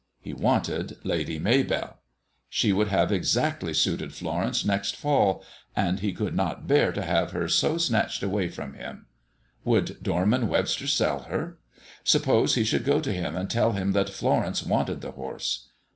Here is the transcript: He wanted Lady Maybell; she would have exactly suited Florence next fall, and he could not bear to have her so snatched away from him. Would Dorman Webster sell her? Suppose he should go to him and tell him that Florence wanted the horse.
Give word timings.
He 0.19 0.33
wanted 0.33 0.97
Lady 1.03 1.37
Maybell; 1.39 1.97
she 2.49 2.73
would 2.73 2.87
have 2.87 3.11
exactly 3.11 3.71
suited 3.71 4.15
Florence 4.15 4.65
next 4.65 4.95
fall, 4.95 5.43
and 5.75 5.99
he 5.99 6.11
could 6.11 6.35
not 6.35 6.65
bear 6.65 6.91
to 6.91 7.03
have 7.03 7.33
her 7.33 7.47
so 7.47 7.77
snatched 7.77 8.23
away 8.23 8.49
from 8.49 8.73
him. 8.73 9.05
Would 9.63 10.01
Dorman 10.01 10.47
Webster 10.47 10.87
sell 10.87 11.19
her? 11.25 11.59
Suppose 12.03 12.55
he 12.55 12.63
should 12.63 12.83
go 12.83 12.99
to 12.99 13.13
him 13.13 13.35
and 13.35 13.47
tell 13.47 13.73
him 13.73 13.91
that 13.91 14.09
Florence 14.09 14.63
wanted 14.63 15.01
the 15.01 15.11
horse. 15.11 15.67